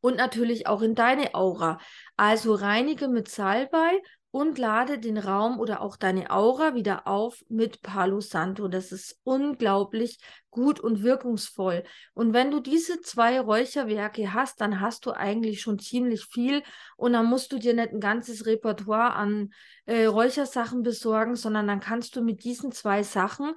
Und 0.00 0.16
natürlich 0.16 0.66
auch 0.66 0.80
in 0.80 0.94
deine 0.94 1.34
Aura. 1.34 1.78
Also 2.16 2.54
reinige 2.54 3.06
mit 3.06 3.28
Salbei 3.28 4.00
und 4.30 4.56
lade 4.56 4.98
den 4.98 5.18
Raum 5.18 5.60
oder 5.60 5.82
auch 5.82 5.98
deine 5.98 6.30
Aura 6.30 6.74
wieder 6.74 7.06
auf 7.06 7.44
mit 7.50 7.82
Palo 7.82 8.22
Santo. 8.22 8.66
Das 8.66 8.92
ist 8.92 9.20
unglaublich 9.24 10.18
gut 10.48 10.80
und 10.80 11.02
wirkungsvoll. 11.02 11.84
Und 12.14 12.32
wenn 12.32 12.50
du 12.50 12.60
diese 12.60 13.02
zwei 13.02 13.38
Räucherwerke 13.38 14.32
hast, 14.32 14.58
dann 14.62 14.80
hast 14.80 15.04
du 15.04 15.10
eigentlich 15.10 15.60
schon 15.60 15.78
ziemlich 15.78 16.24
viel 16.24 16.62
und 16.96 17.12
dann 17.12 17.26
musst 17.26 17.52
du 17.52 17.58
dir 17.58 17.74
nicht 17.74 17.90
ein 17.90 18.00
ganzes 18.00 18.46
Repertoire 18.46 19.12
an 19.12 19.52
äh, 19.84 20.06
Räuchersachen 20.06 20.82
besorgen, 20.82 21.36
sondern 21.36 21.66
dann 21.66 21.80
kannst 21.80 22.16
du 22.16 22.22
mit 22.22 22.42
diesen 22.42 22.72
zwei 22.72 23.02
Sachen 23.02 23.52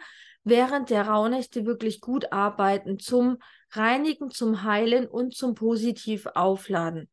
während 0.46 0.90
der 0.90 1.08
Rauhnächte 1.08 1.66
wirklich 1.66 2.00
gut 2.00 2.32
arbeiten 2.32 2.98
zum 3.00 3.40
Reinigen, 3.72 4.30
zum 4.30 4.64
Heilen 4.64 5.08
und 5.08 5.36
zum 5.36 5.56
positiv 5.56 6.28
Aufladen. 6.28 7.10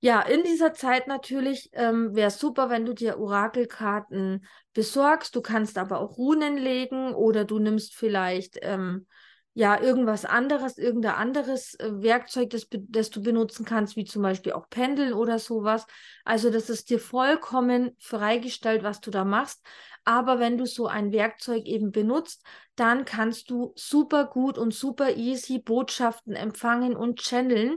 Ja, 0.00 0.20
in 0.20 0.42
dieser 0.42 0.74
Zeit 0.74 1.06
natürlich 1.06 1.70
ähm, 1.74 2.16
wäre 2.16 2.26
es 2.26 2.40
super, 2.40 2.68
wenn 2.70 2.84
du 2.84 2.92
dir 2.92 3.20
Orakelkarten 3.20 4.44
besorgst. 4.72 5.36
Du 5.36 5.42
kannst 5.42 5.78
aber 5.78 6.00
auch 6.00 6.18
Runen 6.18 6.56
legen 6.56 7.14
oder 7.14 7.44
du 7.44 7.60
nimmst 7.60 7.94
vielleicht 7.94 8.58
ähm, 8.62 9.06
ja 9.54 9.80
irgendwas 9.80 10.24
anderes, 10.24 10.78
irgendein 10.78 11.14
anderes 11.14 11.74
äh, 11.74 11.90
Werkzeug, 12.02 12.50
das, 12.50 12.66
das 12.70 13.10
du 13.10 13.22
benutzen 13.22 13.64
kannst, 13.64 13.96
wie 13.96 14.04
zum 14.04 14.22
Beispiel 14.22 14.52
auch 14.52 14.68
Pendeln 14.70 15.12
oder 15.12 15.38
sowas. 15.38 15.86
Also 16.24 16.50
das 16.50 16.70
ist 16.70 16.90
dir 16.90 16.98
vollkommen 16.98 17.96
freigestellt, 17.98 18.82
was 18.82 19.00
du 19.00 19.10
da 19.10 19.24
machst. 19.24 19.62
Aber 20.04 20.40
wenn 20.40 20.58
du 20.58 20.66
so 20.66 20.86
ein 20.86 21.12
Werkzeug 21.12 21.64
eben 21.66 21.92
benutzt, 21.92 22.44
dann 22.74 23.04
kannst 23.04 23.50
du 23.50 23.72
super 23.76 24.24
gut 24.24 24.58
und 24.58 24.74
super 24.74 25.16
easy 25.16 25.58
Botschaften 25.58 26.34
empfangen 26.34 26.96
und 26.96 27.20
channeln 27.20 27.76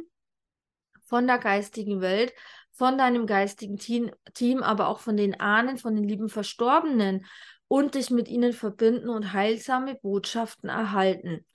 von 1.03 1.27
der 1.27 1.38
geistigen 1.38 2.01
Welt, 2.01 2.34
von 2.72 2.98
deinem 2.98 3.27
geistigen 3.27 3.77
Team, 3.77 4.12
Team, 4.34 4.63
aber 4.63 4.88
auch 4.88 5.00
von 5.00 5.15
den 5.15 5.39
Ahnen, 5.39 5.77
von 5.77 5.96
den 5.96 6.03
lieben 6.03 6.29
Verstorbenen 6.29 7.25
und 7.68 7.96
dich 7.96 8.12
mit 8.12 8.28
ihnen 8.28 8.54
verbinden 8.54 9.10
und 9.10 9.34
heilsame 9.34 9.96
Botschaften 9.96 10.70
erhalten. 10.70 11.46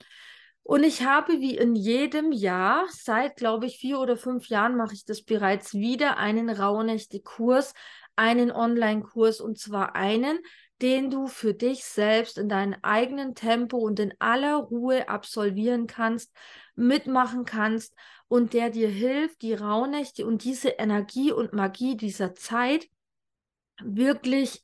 Und 0.63 0.83
ich 0.83 1.03
habe 1.03 1.39
wie 1.39 1.57
in 1.57 1.75
jedem 1.75 2.31
Jahr, 2.31 2.85
seit 2.89 3.35
glaube 3.35 3.65
ich 3.65 3.77
vier 3.77 3.99
oder 3.99 4.15
fünf 4.15 4.47
Jahren 4.47 4.77
mache 4.77 4.93
ich 4.93 5.05
das 5.05 5.23
bereits 5.23 5.73
wieder, 5.73 6.17
einen 6.17 6.49
Rauhnächte-Kurs, 6.49 7.73
einen 8.15 8.51
Online-Kurs 8.51 9.41
und 9.41 9.57
zwar 9.57 9.95
einen, 9.95 10.39
den 10.81 11.09
du 11.09 11.27
für 11.27 11.53
dich 11.53 11.83
selbst 11.83 12.37
in 12.37 12.49
deinem 12.49 12.75
eigenen 12.81 13.35
Tempo 13.35 13.77
und 13.77 13.99
in 13.99 14.13
aller 14.19 14.55
Ruhe 14.55 15.09
absolvieren 15.09 15.87
kannst, 15.87 16.31
mitmachen 16.75 17.45
kannst 17.45 17.93
und 18.27 18.53
der 18.53 18.69
dir 18.69 18.89
hilft, 18.89 19.41
die 19.41 19.53
Rauhnächte 19.53 20.25
und 20.25 20.43
diese 20.43 20.69
Energie 20.69 21.31
und 21.31 21.53
Magie 21.53 21.97
dieser 21.97 22.33
Zeit 22.33 22.87
wirklich 23.83 24.61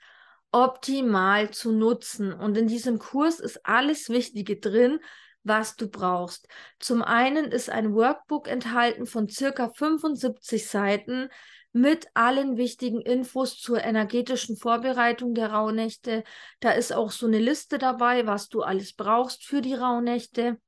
optimal 0.51 1.51
zu 1.51 1.71
nutzen. 1.71 2.33
Und 2.33 2.57
in 2.57 2.67
diesem 2.67 2.99
Kurs 2.99 3.39
ist 3.39 3.65
alles 3.65 4.09
Wichtige 4.09 4.57
drin, 4.57 4.99
was 5.43 5.75
du 5.75 5.89
brauchst. 5.89 6.47
Zum 6.79 7.01
einen 7.01 7.45
ist 7.45 7.69
ein 7.69 7.93
Workbook 7.93 8.47
enthalten 8.47 9.05
von 9.05 9.29
circa 9.29 9.69
75 9.69 10.67
Seiten 10.67 11.29
mit 11.71 12.07
allen 12.13 12.57
wichtigen 12.57 13.01
Infos 13.01 13.59
zur 13.59 13.83
energetischen 13.83 14.57
Vorbereitung 14.57 15.33
der 15.33 15.51
Rauhnächte. 15.51 16.23
Da 16.59 16.71
ist 16.71 16.91
auch 16.91 17.11
so 17.11 17.27
eine 17.27 17.39
Liste 17.39 17.77
dabei, 17.77 18.25
was 18.25 18.49
du 18.49 18.61
alles 18.61 18.93
brauchst 18.93 19.45
für 19.45 19.61
die 19.61 19.75
Rauhnächte. 19.75 20.59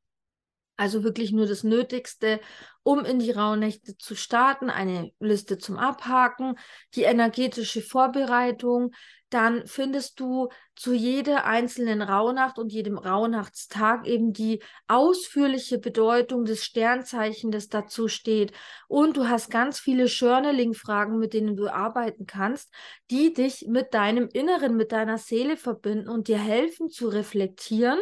Also 0.80 1.04
wirklich 1.04 1.34
nur 1.34 1.46
das 1.46 1.66
Nötigste, 1.66 2.40
um 2.84 3.04
in 3.04 3.20
die 3.20 3.32
Rauhnächte 3.32 3.98
zu 3.98 4.16
starten. 4.16 4.70
Eine 4.70 5.12
Liste 5.20 5.58
zum 5.58 5.78
Abhaken, 5.78 6.56
die 6.96 7.04
energetische 7.04 7.82
Vorbereitung. 7.82 8.92
Dann 9.30 9.68
findest 9.68 10.22
du 10.22 10.48
zu 10.78 10.94
jeder 10.94 11.44
einzelnen 11.44 12.02
Rauhnacht 12.02 12.58
und 12.58 12.72
jedem 12.72 12.98
Rauhnachtstag 12.98 14.08
eben 14.08 14.32
die 14.32 14.64
ausführliche 14.88 15.80
Bedeutung 15.80 16.46
des 16.46 16.64
Sternzeichen, 16.64 17.52
das 17.52 17.68
dazu 17.68 18.08
steht. 18.08 18.54
Und 18.88 19.18
du 19.18 19.28
hast 19.28 19.52
ganz 19.52 19.82
viele 19.82 20.06
Journaling-Fragen, 20.06 21.20
mit 21.20 21.34
denen 21.34 21.58
du 21.58 21.68
arbeiten 21.68 22.26
kannst, 22.26 22.74
die 23.12 23.34
dich 23.34 23.66
mit 23.68 23.94
deinem 23.94 24.30
Inneren, 24.32 24.78
mit 24.78 24.94
deiner 24.94 25.18
Seele 25.18 25.58
verbinden 25.58 26.08
und 26.08 26.30
dir 26.30 26.40
helfen 26.40 26.88
zu 26.88 27.10
reflektieren 27.10 28.00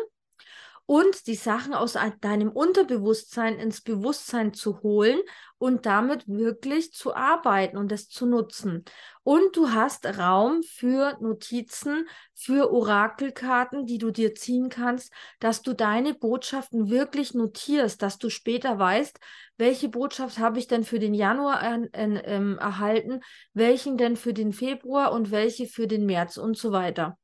und 0.88 1.28
die 1.28 1.36
Sachen 1.36 1.74
aus 1.74 1.98
deinem 2.22 2.50
Unterbewusstsein 2.50 3.60
ins 3.60 3.82
Bewusstsein 3.82 4.54
zu 4.54 4.82
holen 4.82 5.20
und 5.58 5.86
damit 5.86 6.26
wirklich 6.28 6.94
zu 6.94 7.14
arbeiten 7.14 7.76
und 7.76 7.92
es 7.92 8.08
zu 8.08 8.26
nutzen. 8.26 8.86
Und 9.24 9.58
du 9.58 9.72
hast 9.72 10.06
Raum 10.18 10.64
für 10.64 11.18
Notizen, 11.20 12.08
für 12.34 12.72
Orakelkarten, 12.72 13.86
die 13.86 13.98
du 13.98 14.12
dir 14.12 14.34
ziehen 14.34 14.70
kannst, 14.70 15.12
dass 15.42 15.62
du 15.62 15.74
deine 15.74 16.14
Botschaften 16.14 16.90
wirklich 16.90 17.34
notierst, 17.34 18.02
dass 18.02 18.18
du 18.18 18.30
später 18.30 18.80
weißt, 18.80 19.20
welche 19.58 19.90
Botschaft 19.90 20.40
habe 20.40 20.58
ich 20.58 20.68
denn 20.68 20.86
für 20.86 21.00
den 21.00 21.14
Januar 21.14 21.62
äh, 21.64 21.90
äh, 21.92 22.56
erhalten, 22.56 23.20
welchen 23.54 23.98
denn 23.98 24.16
für 24.16 24.34
den 24.34 24.54
Februar 24.54 25.12
und 25.12 25.32
welche 25.32 25.68
für 25.68 25.88
den 25.88 26.06
März 26.06 26.38
und 26.38 26.58
so 26.58 26.72
weiter. 26.72 27.18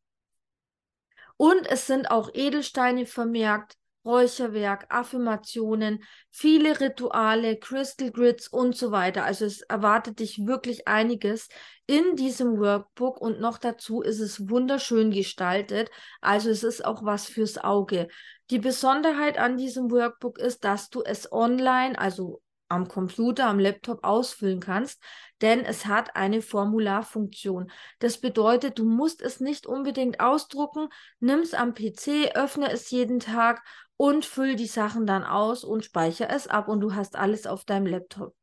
Und 1.38 1.68
es 1.68 1.88
sind 1.88 2.12
auch 2.12 2.30
Edelsteine 2.34 3.06
vermerkt, 3.06 3.76
Räucherwerk, 4.06 4.88
Affirmationen, 4.90 6.04
viele 6.30 6.80
Rituale, 6.80 7.58
Crystal 7.58 8.12
Grids 8.12 8.50
und 8.50 8.76
so 8.76 8.92
weiter. 8.92 9.24
Also 9.24 9.46
es 9.46 9.62
erwartet 9.62 10.20
dich 10.20 10.46
wirklich 10.46 10.88
einiges 10.88 11.48
in 11.86 12.16
diesem 12.16 12.60
Workbook 12.60 13.20
und 13.22 13.40
noch 13.40 13.58
dazu 13.58 14.02
ist 14.02 14.20
es 14.20 14.50
wunderschön 14.50 15.12
gestaltet. 15.12 15.90
Also 16.20 16.50
es 16.50 16.64
ist 16.64 16.84
auch 16.84 17.06
was 17.06 17.28
fürs 17.28 17.58
Auge. 17.58 18.10
Die 18.50 18.60
Besonderheit 18.60 19.38
an 19.38 19.56
diesem 19.56 19.90
Workbook 19.90 20.38
ist, 20.38 20.66
dass 20.66 20.90
du 20.90 21.02
es 21.02 21.32
online, 21.32 21.98
also 21.98 22.42
am 22.74 22.88
Computer, 22.88 23.48
am 23.48 23.60
Laptop 23.60 24.04
ausfüllen 24.04 24.60
kannst, 24.60 25.02
denn 25.42 25.64
es 25.64 25.86
hat 25.86 26.16
eine 26.16 26.42
Formularfunktion. 26.42 27.72
Das 28.00 28.20
bedeutet, 28.20 28.80
du 28.80 28.86
musst 28.86 29.22
es 29.22 29.40
nicht 29.40 29.66
unbedingt 29.66 30.20
ausdrucken, 30.20 30.90
nimm 31.20 31.40
es 31.40 31.54
am 31.54 31.74
PC, 31.74 32.36
öffne 32.36 32.72
es 32.72 32.90
jeden 32.92 33.20
Tag 33.20 33.64
und 33.98 34.26
füll 34.26 34.56
die 34.56 34.68
Sachen 34.68 35.06
dann 35.06 35.24
aus 35.24 35.64
und 35.64 35.86
speichere 35.86 36.30
es 36.30 36.48
ab 36.48 36.68
und 36.68 36.82
du 36.82 36.96
hast 36.96 37.16
alles 37.16 37.48
auf 37.48 37.64
deinem 37.66 37.86
Laptop, 37.86 38.36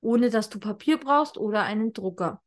ohne 0.00 0.30
dass 0.30 0.48
du 0.48 0.58
Papier 0.58 0.98
brauchst 0.98 1.38
oder 1.38 1.62
einen 1.62 1.92
Drucker. 1.92 2.42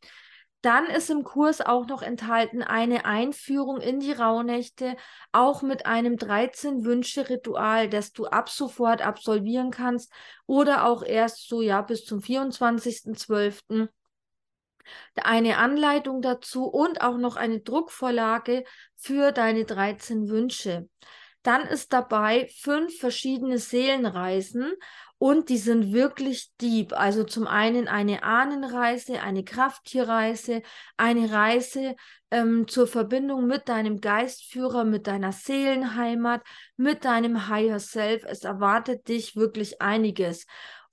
Dann 0.66 0.88
ist 0.88 1.12
im 1.12 1.24
Kurs 1.24 1.62
auch 1.62 1.86
noch 1.86 2.02
enthalten 2.02 2.64
eine 2.64 3.06
Einführung 3.06 3.80
in 3.80 4.00
die 4.00 4.14
Rauhnächte, 4.14 4.98
auch 5.32 5.62
mit 5.62 5.86
einem 5.86 6.16
13-Wünsche-Ritual, 6.16 7.88
das 7.88 8.14
du 8.14 8.26
ab 8.26 8.50
sofort 8.50 9.04
absolvieren 9.04 9.70
kannst 9.70 10.12
oder 10.48 10.88
auch 10.88 11.04
erst 11.04 11.48
so 11.48 11.62
ja 11.62 11.84
bis 11.84 12.04
zum 12.04 12.20
24.12. 12.20 13.90
Eine 15.14 15.58
Anleitung 15.60 16.24
dazu 16.24 16.66
und 16.66 17.00
auch 17.00 17.18
noch 17.18 17.36
eine 17.36 17.60
Druckvorlage 17.60 18.64
für 18.96 19.32
deine 19.32 19.66
13 19.66 20.30
Wünsche. 20.30 20.90
Dann 21.44 21.62
ist 21.68 21.94
dabei 21.94 22.50
fünf 22.60 22.98
verschiedene 22.98 23.60
Seelenreisen 23.60 24.74
und 25.18 25.50
die 25.50 25.58
sind 25.58 25.94
wirklich 25.94 26.52
deep. 26.62 26.94
Also 26.94 27.24
zum 27.24 27.48
einen 27.48 27.88
eine 27.88 28.24
Ahnenreise, 28.24 29.22
eine 29.22 29.44
Krafttierreise, 29.44 30.62
eine 30.98 31.32
Reise 31.32 31.96
ähm, 32.32 32.68
zur 32.68 32.88
Verbindung 32.88 33.48
mit 33.48 33.70
deinem 33.70 34.02
Geistführer, 34.02 34.84
mit 34.84 35.08
deiner 35.08 35.32
Seelenheimat, 35.32 36.44
mit 36.76 37.06
deinem 37.06 37.48
Higher 37.48 37.80
Self. 37.80 38.24
Es 38.26 38.44
erwartet 38.44 39.08
dich 39.08 39.36
wirklich 39.36 39.82
einiges. 39.82 40.46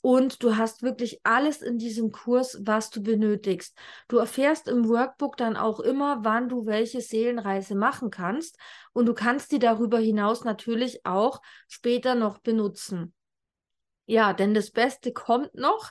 Und 0.04 0.42
du 0.42 0.56
hast 0.56 0.82
wirklich 0.82 1.20
alles 1.22 1.62
in 1.62 1.78
diesem 1.78 2.10
Kurs, 2.10 2.60
was 2.64 2.90
du 2.90 3.02
benötigst. 3.02 3.76
Du 4.08 4.18
erfährst 4.18 4.66
im 4.66 4.88
Workbook 4.88 5.36
dann 5.36 5.56
auch 5.56 5.78
immer, 5.78 6.24
wann 6.24 6.48
du 6.48 6.66
welche 6.66 7.00
Seelenreise 7.00 7.76
machen 7.76 8.10
kannst. 8.10 8.58
Und 8.92 9.06
du 9.06 9.14
kannst 9.14 9.52
die 9.52 9.60
darüber 9.60 9.98
hinaus 9.98 10.42
natürlich 10.42 11.06
auch 11.06 11.40
später 11.68 12.16
noch 12.16 12.38
benutzen. 12.38 13.14
Ja, 14.12 14.34
denn 14.34 14.52
das 14.52 14.70
Beste 14.70 15.10
kommt 15.14 15.54
noch. 15.54 15.90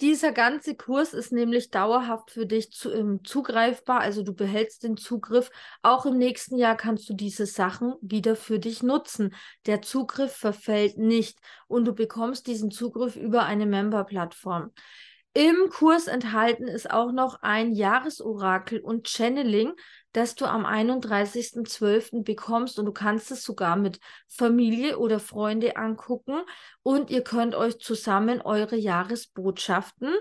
Dieser 0.00 0.30
ganze 0.30 0.76
Kurs 0.76 1.12
ist 1.12 1.32
nämlich 1.32 1.70
dauerhaft 1.70 2.30
für 2.30 2.46
dich 2.46 2.70
zu, 2.70 2.92
ähm, 2.92 3.24
zugreifbar. 3.24 3.98
Also 3.98 4.22
du 4.22 4.32
behältst 4.32 4.84
den 4.84 4.96
Zugriff. 4.96 5.50
Auch 5.82 6.06
im 6.06 6.16
nächsten 6.16 6.56
Jahr 6.56 6.76
kannst 6.76 7.08
du 7.08 7.12
diese 7.12 7.46
Sachen 7.46 7.94
wieder 8.02 8.36
für 8.36 8.60
dich 8.60 8.84
nutzen. 8.84 9.34
Der 9.66 9.82
Zugriff 9.82 10.30
verfällt 10.30 10.96
nicht 10.96 11.40
und 11.66 11.86
du 11.86 11.92
bekommst 11.92 12.46
diesen 12.46 12.70
Zugriff 12.70 13.16
über 13.16 13.46
eine 13.46 13.66
Member-Plattform. 13.66 14.70
Im 15.32 15.70
Kurs 15.70 16.08
enthalten 16.08 16.66
ist 16.66 16.90
auch 16.90 17.12
noch 17.12 17.40
ein 17.42 17.72
Jahresorakel 17.72 18.80
und 18.80 19.08
Channeling, 19.08 19.72
das 20.12 20.34
du 20.34 20.44
am 20.44 20.66
31.12. 20.66 22.24
bekommst 22.24 22.80
und 22.80 22.86
du 22.86 22.92
kannst 22.92 23.30
es 23.30 23.44
sogar 23.44 23.76
mit 23.76 24.00
Familie 24.26 24.98
oder 24.98 25.20
Freunde 25.20 25.76
angucken 25.76 26.40
und 26.82 27.10
ihr 27.10 27.22
könnt 27.22 27.54
euch 27.54 27.78
zusammen 27.78 28.40
eure 28.40 28.74
Jahresbotschaften 28.74 30.12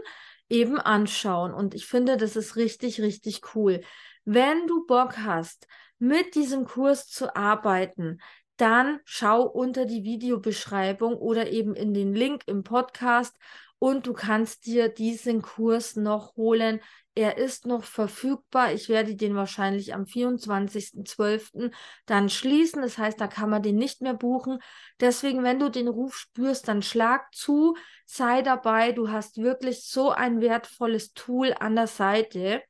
eben 0.48 0.78
anschauen 0.80 1.56
und 1.56 1.74
ich 1.74 1.88
finde, 1.88 2.16
das 2.16 2.36
ist 2.36 2.56
richtig, 2.56 3.02
richtig 3.02 3.56
cool. 3.56 3.82
Wenn 4.26 4.68
du 4.68 4.86
Bock 4.86 5.18
hast, 5.18 5.68
mit 5.98 6.36
diesem 6.36 6.66
Kurs 6.66 7.08
zu 7.08 7.36
arbeiten, 7.36 8.20
dann 8.58 9.00
schau 9.06 9.44
unter 9.44 9.86
die 9.86 10.04
Videobeschreibung 10.04 11.16
oder 11.16 11.50
eben 11.50 11.76
in 11.76 11.94
den 11.94 12.14
Link 12.14 12.44
im 12.46 12.64
Podcast 12.64 13.36
und 13.80 14.06
du 14.08 14.14
kannst 14.14 14.66
dir 14.66 14.90
diesen 14.90 15.42
Kurs 15.42 15.96
noch 15.96 16.36
holen. 16.36 16.82
Er 17.16 17.38
ist 17.38 17.66
noch 17.66 17.84
verfügbar. 17.84 18.74
Ich 18.74 18.88
werde 18.88 19.16
den 19.16 19.36
wahrscheinlich 19.36 19.94
am 19.94 20.04
24.12. 20.04 21.72
dann 22.06 22.30
schließen. 22.30 22.82
Das 22.82 22.98
heißt, 22.98 23.20
da 23.20 23.28
kann 23.28 23.50
man 23.50 23.64
den 23.64 23.76
nicht 23.78 24.02
mehr 24.02 24.14
buchen. 24.14 24.60
Deswegen, 25.00 25.44
wenn 25.44 25.60
du 25.60 25.70
den 25.70 25.88
Ruf 25.88 26.16
spürst, 26.16 26.68
dann 26.68 26.82
schlag 26.82 27.34
zu, 27.34 27.76
sei 28.06 28.42
dabei. 28.42 28.92
Du 28.92 29.10
hast 29.10 29.38
wirklich 29.38 29.86
so 29.86 30.12
ein 30.12 30.42
wertvolles 30.42 31.14
Tool 31.14 31.56
an 31.58 31.76
der 31.76 31.88
Seite 31.88 32.62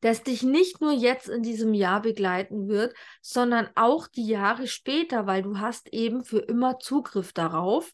das 0.00 0.22
dich 0.22 0.42
nicht 0.42 0.80
nur 0.80 0.92
jetzt 0.92 1.28
in 1.28 1.42
diesem 1.42 1.74
Jahr 1.74 2.02
begleiten 2.02 2.68
wird, 2.68 2.94
sondern 3.20 3.68
auch 3.74 4.08
die 4.08 4.26
Jahre 4.26 4.66
später, 4.66 5.26
weil 5.26 5.42
du 5.42 5.58
hast 5.58 5.92
eben 5.92 6.24
für 6.24 6.38
immer 6.38 6.78
Zugriff 6.78 7.32
darauf. 7.32 7.92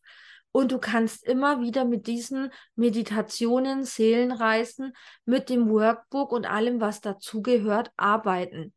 Und 0.57 0.73
du 0.73 0.79
kannst 0.79 1.23
immer 1.23 1.61
wieder 1.61 1.85
mit 1.85 2.07
diesen 2.07 2.51
Meditationen, 2.77 3.85
Seelenreisen, 3.85 4.95
mit 5.27 5.51
dem 5.51 5.69
Workbook 5.69 6.33
und 6.33 6.47
allem, 6.47 6.81
was 6.81 7.03
dazugehört, 7.03 7.93
arbeiten. 7.99 8.73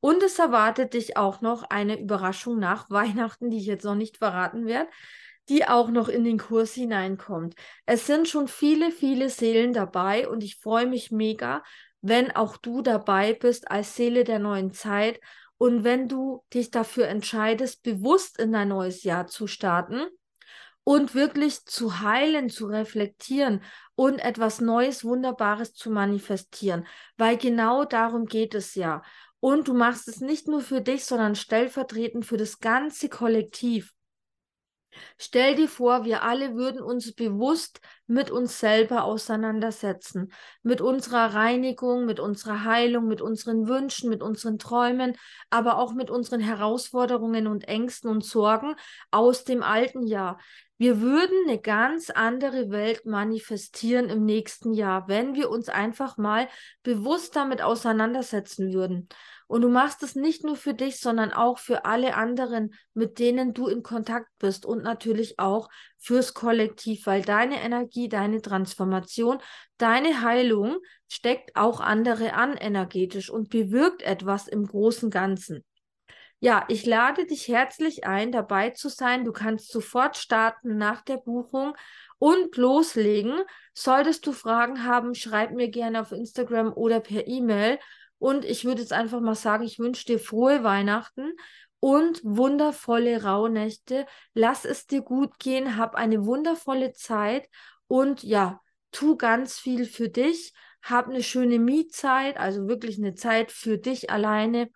Und 0.00 0.22
es 0.22 0.38
erwartet 0.38 0.92
dich 0.92 1.16
auch 1.16 1.40
noch 1.40 1.62
eine 1.62 1.98
Überraschung 1.98 2.58
nach 2.58 2.90
Weihnachten, 2.90 3.48
die 3.48 3.56
ich 3.56 3.64
jetzt 3.64 3.86
noch 3.86 3.94
nicht 3.94 4.18
verraten 4.18 4.66
werde, 4.66 4.90
die 5.48 5.66
auch 5.66 5.88
noch 5.88 6.10
in 6.10 6.22
den 6.22 6.36
Kurs 6.36 6.74
hineinkommt. 6.74 7.54
Es 7.86 8.06
sind 8.06 8.28
schon 8.28 8.46
viele, 8.46 8.90
viele 8.90 9.30
Seelen 9.30 9.72
dabei 9.72 10.28
und 10.28 10.44
ich 10.44 10.56
freue 10.56 10.86
mich 10.86 11.12
mega, 11.12 11.62
wenn 12.02 12.30
auch 12.30 12.58
du 12.58 12.82
dabei 12.82 13.32
bist 13.32 13.70
als 13.70 13.96
Seele 13.96 14.24
der 14.24 14.38
neuen 14.38 14.70
Zeit 14.70 15.18
und 15.56 15.82
wenn 15.82 16.10
du 16.10 16.44
dich 16.52 16.70
dafür 16.70 17.08
entscheidest, 17.08 17.82
bewusst 17.82 18.38
in 18.38 18.52
dein 18.52 18.68
neues 18.68 19.02
Jahr 19.02 19.26
zu 19.28 19.46
starten 19.46 20.08
und 20.88 21.16
wirklich 21.16 21.64
zu 21.64 22.00
heilen, 22.00 22.48
zu 22.48 22.66
reflektieren 22.66 23.60
und 23.96 24.20
etwas 24.20 24.60
Neues, 24.60 25.04
Wunderbares 25.04 25.74
zu 25.74 25.90
manifestieren, 25.90 26.86
weil 27.16 27.36
genau 27.36 27.84
darum 27.84 28.26
geht 28.26 28.54
es 28.54 28.76
ja. 28.76 29.02
Und 29.40 29.66
du 29.66 29.74
machst 29.74 30.06
es 30.06 30.20
nicht 30.20 30.46
nur 30.46 30.60
für 30.60 30.80
dich, 30.80 31.04
sondern 31.04 31.34
stellvertretend 31.34 32.24
für 32.24 32.36
das 32.36 32.60
ganze 32.60 33.08
Kollektiv. 33.08 33.92
Stell 35.18 35.56
dir 35.56 35.68
vor, 35.68 36.04
wir 36.04 36.22
alle 36.22 36.54
würden 36.54 36.80
uns 36.80 37.12
bewusst 37.12 37.80
mit 38.06 38.30
uns 38.30 38.60
selber 38.60 39.04
auseinandersetzen, 39.04 40.32
mit 40.62 40.80
unserer 40.80 41.34
Reinigung, 41.34 42.06
mit 42.06 42.20
unserer 42.20 42.64
Heilung, 42.64 43.06
mit 43.06 43.20
unseren 43.20 43.68
Wünschen, 43.68 44.08
mit 44.08 44.22
unseren 44.22 44.58
Träumen, 44.58 45.16
aber 45.50 45.78
auch 45.78 45.92
mit 45.92 46.10
unseren 46.10 46.40
Herausforderungen 46.40 47.46
und 47.46 47.66
Ängsten 47.66 48.08
und 48.08 48.24
Sorgen 48.24 48.76
aus 49.10 49.44
dem 49.44 49.62
alten 49.62 50.06
Jahr. 50.06 50.38
Wir 50.78 51.00
würden 51.00 51.48
eine 51.48 51.58
ganz 51.58 52.10
andere 52.10 52.70
Welt 52.70 53.06
manifestieren 53.06 54.10
im 54.10 54.26
nächsten 54.26 54.74
Jahr, 54.74 55.08
wenn 55.08 55.34
wir 55.34 55.48
uns 55.48 55.70
einfach 55.70 56.18
mal 56.18 56.48
bewusst 56.82 57.34
damit 57.34 57.62
auseinandersetzen 57.62 58.74
würden. 58.74 59.08
Und 59.46 59.62
du 59.62 59.70
machst 59.70 60.02
es 60.02 60.16
nicht 60.16 60.44
nur 60.44 60.56
für 60.56 60.74
dich, 60.74 60.98
sondern 60.98 61.32
auch 61.32 61.58
für 61.58 61.86
alle 61.86 62.14
anderen, 62.14 62.74
mit 62.92 63.18
denen 63.18 63.54
du 63.54 63.68
in 63.68 63.82
Kontakt 63.82 64.28
bist 64.38 64.66
und 64.66 64.82
natürlich 64.82 65.38
auch 65.38 65.70
fürs 65.98 66.34
Kollektiv, 66.34 67.06
weil 67.06 67.22
deine 67.22 67.62
Energie, 67.62 68.10
deine 68.10 68.42
Transformation, 68.42 69.38
deine 69.78 70.20
Heilung 70.20 70.76
steckt 71.08 71.56
auch 71.56 71.80
andere 71.80 72.34
an 72.34 72.54
energetisch 72.56 73.30
und 73.30 73.48
bewirkt 73.48 74.02
etwas 74.02 74.46
im 74.46 74.66
großen 74.66 75.08
Ganzen. 75.08 75.64
Ja, 76.40 76.64
ich 76.68 76.84
lade 76.84 77.26
dich 77.26 77.48
herzlich 77.48 78.06
ein, 78.06 78.30
dabei 78.30 78.70
zu 78.70 78.88
sein. 78.88 79.24
Du 79.24 79.32
kannst 79.32 79.70
sofort 79.70 80.16
starten 80.16 80.76
nach 80.76 81.02
der 81.02 81.16
Buchung 81.16 81.74
und 82.18 82.56
loslegen. 82.56 83.40
Solltest 83.74 84.26
du 84.26 84.32
Fragen 84.32 84.84
haben, 84.84 85.14
schreib 85.14 85.52
mir 85.52 85.68
gerne 85.68 86.00
auf 86.00 86.12
Instagram 86.12 86.72
oder 86.72 87.00
per 87.00 87.26
E-Mail 87.26 87.78
und 88.18 88.44
ich 88.44 88.64
würde 88.64 88.82
jetzt 88.82 88.92
einfach 88.92 89.20
mal 89.20 89.34
sagen, 89.34 89.64
ich 89.64 89.78
wünsche 89.78 90.04
dir 90.06 90.18
frohe 90.18 90.62
Weihnachten 90.62 91.32
und 91.80 92.20
wundervolle 92.22 93.22
Rauhnächte. 93.22 94.06
Lass 94.34 94.64
es 94.64 94.86
dir 94.86 95.02
gut 95.02 95.38
gehen, 95.38 95.76
hab 95.76 95.94
eine 95.94 96.24
wundervolle 96.26 96.92
Zeit 96.92 97.48
und 97.86 98.22
ja, 98.22 98.60
tu 98.92 99.16
ganz 99.16 99.58
viel 99.58 99.86
für 99.86 100.08
dich. 100.08 100.52
Hab 100.82 101.08
eine 101.08 101.22
schöne 101.22 101.58
Mietzeit, 101.58 102.36
also 102.36 102.68
wirklich 102.68 102.98
eine 102.98 103.14
Zeit 103.14 103.50
für 103.50 103.76
dich 103.76 104.10
alleine, 104.10 104.70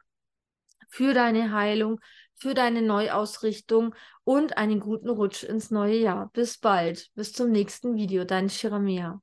für 0.90 1.14
deine 1.14 1.52
Heilung, 1.52 2.00
für 2.34 2.52
deine 2.54 2.82
Neuausrichtung 2.82 3.94
und 4.24 4.58
einen 4.58 4.80
guten 4.80 5.08
Rutsch 5.08 5.44
ins 5.44 5.70
neue 5.70 5.96
Jahr. 5.96 6.30
Bis 6.32 6.58
bald, 6.58 7.10
bis 7.14 7.32
zum 7.32 7.50
nächsten 7.50 7.94
Video, 7.96 8.24
dein 8.24 8.50
Shiramia. 8.50 9.22